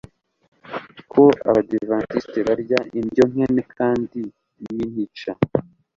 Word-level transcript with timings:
ko 1.11 1.23
Abadiventisti 1.49 2.39
barya 2.47 2.79
indyo 2.99 3.23
nkene 3.31 3.61
kandi 3.77 4.21
yintica 4.61 5.31